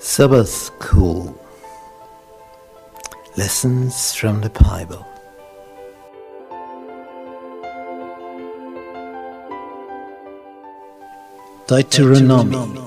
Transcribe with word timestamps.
Sabbath 0.00 0.48
School 0.48 1.36
Lessons 3.36 4.14
from 4.14 4.40
the 4.42 4.50
Bible. 4.50 5.04
Deuteronomy 11.66 12.80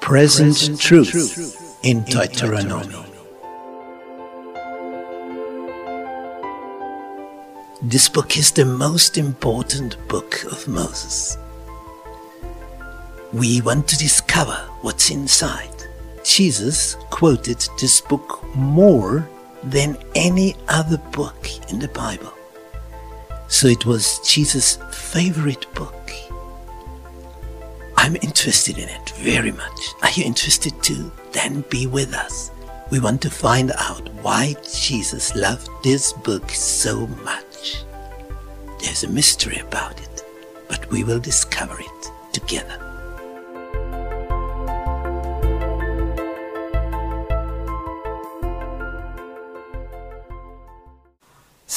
Present 0.00 0.80
Truth 0.80 1.78
in 1.84 2.02
Deuteronomy. 2.02 2.96
This 7.80 8.08
book 8.08 8.36
is 8.36 8.50
the 8.50 8.64
most 8.64 9.16
important 9.16 9.96
book 10.08 10.42
of 10.50 10.66
Moses. 10.66 11.38
We 13.32 13.60
want 13.60 13.86
to 13.88 13.96
discover 13.96 14.56
what's 14.80 15.10
inside. 15.10 15.70
Jesus 16.24 16.96
quoted 17.10 17.64
this 17.80 18.00
book 18.00 18.44
more 18.56 19.28
than 19.62 19.96
any 20.16 20.56
other 20.66 20.96
book 21.12 21.48
in 21.70 21.78
the 21.78 21.88
Bible. 21.88 22.32
So 23.46 23.68
it 23.68 23.86
was 23.86 24.18
Jesus' 24.28 24.78
favorite 24.90 25.72
book. 25.74 26.10
I'm 27.96 28.16
interested 28.16 28.78
in 28.78 28.88
it 28.88 29.10
very 29.10 29.52
much. 29.52 29.94
Are 30.02 30.10
you 30.10 30.24
interested 30.24 30.72
too? 30.82 31.12
Then 31.30 31.64
be 31.70 31.86
with 31.86 32.14
us. 32.14 32.50
We 32.90 32.98
want 32.98 33.22
to 33.22 33.30
find 33.30 33.70
out 33.78 34.08
why 34.22 34.56
Jesus 34.64 35.36
loved 35.36 35.68
this 35.84 36.12
book 36.12 36.50
so 36.50 37.06
much. 37.22 37.84
There's 38.80 39.04
a 39.04 39.08
mystery 39.08 39.58
about 39.58 40.00
it, 40.00 40.24
but 40.68 40.90
we 40.90 41.04
will 41.04 41.20
discover 41.20 41.78
it 41.78 42.10
together. 42.32 42.89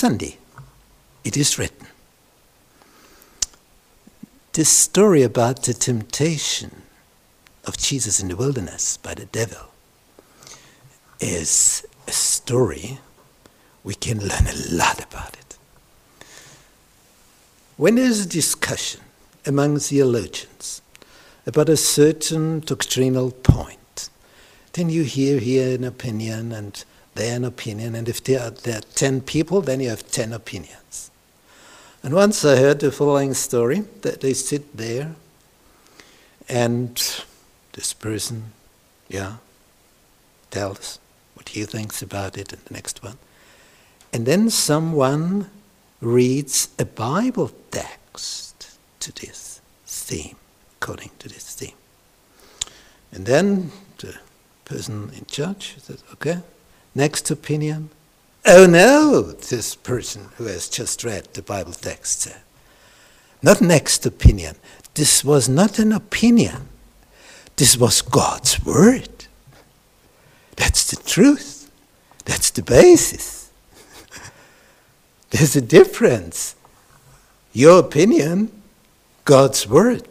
Sunday, 0.03 0.37
it 1.23 1.37
is 1.37 1.57
written. 1.57 1.87
This 4.51 4.67
story 4.67 5.23
about 5.23 5.63
the 5.63 5.73
temptation 5.73 6.81
of 7.63 7.77
Jesus 7.77 8.19
in 8.19 8.27
the 8.27 8.35
wilderness 8.35 8.97
by 8.97 9.13
the 9.13 9.27
devil 9.27 9.71
is 11.21 11.85
a 12.05 12.11
story 12.11 12.99
we 13.85 13.95
can 13.95 14.19
learn 14.19 14.45
a 14.45 14.75
lot 14.75 15.01
about 15.01 15.37
it. 15.37 15.57
When 17.77 17.95
there's 17.95 18.25
a 18.25 18.27
discussion 18.27 18.99
among 19.45 19.79
theologians 19.79 20.81
about 21.45 21.69
a 21.69 21.77
certain 21.77 22.59
doctrinal 22.59 23.31
point, 23.31 24.09
then 24.73 24.89
you 24.89 25.03
hear 25.03 25.39
here 25.39 25.73
an 25.73 25.85
opinion 25.85 26.51
and 26.51 26.83
there 27.15 27.35
an 27.35 27.43
opinion, 27.43 27.95
and 27.95 28.09
if 28.09 28.23
there 28.23 28.41
are, 28.41 28.49
there 28.51 28.77
are 28.77 28.87
ten 28.95 29.21
people, 29.21 29.61
then 29.61 29.79
you 29.79 29.89
have 29.89 30.09
ten 30.09 30.33
opinions. 30.33 31.11
And 32.01 32.13
once 32.13 32.43
I 32.43 32.57
heard 32.57 32.79
the 32.79 32.91
following 32.91 33.33
story 33.33 33.83
that 34.01 34.21
they 34.21 34.33
sit 34.33 34.75
there 34.75 35.15
and 36.49 36.95
this 37.73 37.93
person, 37.93 38.51
yeah, 39.07 39.35
tells 40.51 40.99
what 41.35 41.49
he 41.49 41.63
thinks 41.65 42.01
about 42.01 42.37
it, 42.37 42.51
and 42.51 42.61
the 42.65 42.73
next 42.73 43.03
one. 43.03 43.17
And 44.11 44.25
then 44.25 44.49
someone 44.49 45.49
reads 46.01 46.69
a 46.77 46.85
Bible 46.85 47.51
text 47.71 48.77
to 48.99 49.11
this 49.13 49.61
theme, 49.85 50.35
according 50.81 51.11
to 51.19 51.29
this 51.29 51.55
theme. 51.55 51.75
And 53.11 53.25
then 53.25 53.71
the 53.99 54.15
person 54.65 55.11
in 55.17 55.25
charge 55.25 55.75
says, 55.79 56.03
okay, 56.13 56.39
next 56.95 57.31
opinion. 57.31 57.89
Oh 58.45 58.65
no, 58.65 59.21
this 59.21 59.75
person 59.75 60.29
who 60.37 60.45
has 60.45 60.67
just 60.67 61.03
read 61.03 61.25
the 61.33 61.41
Bible 61.41 61.73
text 61.73 62.21
said. 62.21 62.41
Not 63.41 63.61
next 63.61 64.05
opinion. 64.05 64.55
This 64.93 65.23
was 65.23 65.49
not 65.49 65.79
an 65.79 65.91
opinion. 65.91 66.69
This 67.55 67.77
was 67.77 68.01
God's 68.01 68.63
word. 68.63 69.09
That's 70.55 70.91
the 70.91 71.01
truth. 71.03 71.71
That's 72.25 72.51
the 72.51 72.63
basis. 72.63 73.51
There's 75.31 75.55
a 75.55 75.61
difference. 75.61 76.55
Your 77.53 77.79
opinion, 77.79 78.51
God's 79.25 79.67
word. 79.67 80.07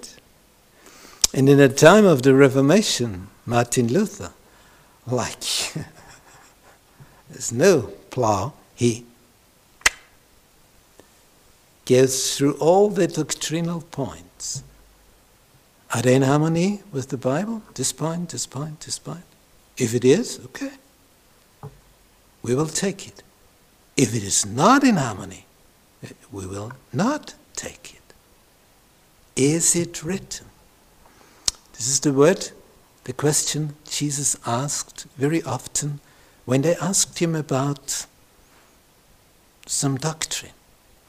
And 1.34 1.48
in 1.48 1.58
the 1.58 1.68
time 1.68 2.04
of 2.04 2.22
the 2.22 2.34
Reformation, 2.34 3.28
Martin 3.46 3.88
Luther, 3.88 4.32
like, 5.06 5.42
there's 7.32 7.52
no 7.52 7.92
plow, 8.10 8.52
he 8.74 9.04
goes 11.86 12.36
through 12.36 12.54
all 12.54 12.88
the 12.88 13.08
doctrinal 13.08 13.80
points. 13.80 14.62
Are 15.94 16.00
they 16.00 16.14
in 16.14 16.22
harmony 16.22 16.82
with 16.90 17.08
the 17.08 17.18
Bible? 17.18 17.62
This 17.74 17.92
point, 17.92 18.30
this 18.30 18.46
point, 18.46 18.80
this 18.80 18.98
point? 18.98 19.24
If 19.76 19.94
it 19.94 20.04
is, 20.04 20.40
okay. 20.46 20.72
We 22.42 22.54
will 22.54 22.66
take 22.66 23.06
it. 23.06 23.22
If 23.96 24.14
it 24.14 24.22
is 24.22 24.46
not 24.46 24.84
in 24.84 24.96
harmony, 24.96 25.46
eh, 26.02 26.08
we 26.30 26.46
will 26.46 26.72
not 26.92 27.34
take 27.54 27.94
it. 27.94 28.14
Is 29.36 29.76
it 29.76 30.02
written? 30.02 30.46
This 31.74 31.88
is 31.88 32.00
the 32.00 32.12
word, 32.12 32.50
the 33.04 33.12
question 33.12 33.74
Jesus 33.88 34.36
asked 34.46 35.06
very 35.16 35.42
often 35.42 36.00
when 36.52 36.60
they 36.60 36.76
asked 36.76 37.18
him 37.18 37.34
about 37.34 38.04
some 39.64 39.96
doctrine. 39.96 40.52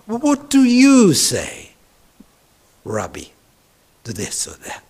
What 0.05 0.49
do 0.49 0.63
you 0.63 1.13
say, 1.13 1.71
Rabbi, 2.85 3.25
to 4.05 4.13
this 4.13 4.47
or 4.47 4.55
that? 4.63 4.85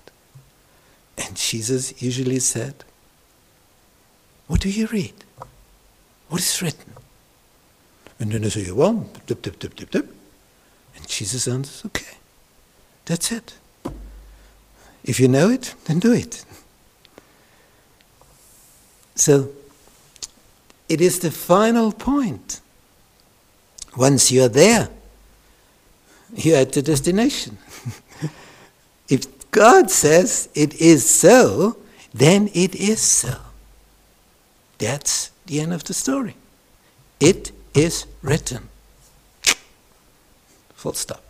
And 1.17 1.35
Jesus 1.35 1.99
usually 2.03 2.37
said, 2.37 2.75
What 4.45 4.59
do 4.61 4.69
you 4.69 4.85
read? 4.85 5.15
What 6.29 6.41
is 6.41 6.61
written? 6.61 6.93
And 8.19 8.31
then 8.31 8.43
they 8.43 8.49
say, 8.49 8.71
Well, 8.71 9.09
dip, 9.25 9.41
dip, 9.41 9.57
dip, 9.57 9.75
dip, 9.75 9.89
dip. 9.89 10.15
And 10.95 11.07
Jesus 11.07 11.47
answers, 11.47 11.83
Okay, 11.87 12.17
that's 13.05 13.31
it. 13.31 13.55
If 15.03 15.19
you 15.19 15.27
know 15.27 15.49
it, 15.49 15.73
then 15.85 15.97
do 15.97 16.13
it. 16.13 16.45
So, 19.15 19.49
it 20.93 21.01
is 21.01 21.17
the 21.17 21.31
final 21.31 21.91
point. 21.91 22.61
Once 23.97 24.31
you 24.31 24.43
are 24.43 24.49
there, 24.49 24.89
you're 26.35 26.57
at 26.57 26.71
the 26.71 26.83
destination. 26.83 27.57
if 29.09 29.49
God 29.49 29.89
says 29.89 30.49
it 30.53 30.75
is 30.75 31.09
so, 31.09 31.77
then 32.13 32.47
it 32.53 32.75
is 32.75 33.01
so. 33.01 33.37
That's 34.77 35.31
the 35.47 35.61
end 35.61 35.73
of 35.73 35.83
the 35.83 35.95
story. 35.95 36.35
It 37.19 37.51
is 37.73 38.05
written. 38.21 38.69
Full 40.75 40.93
stop. 40.93 41.23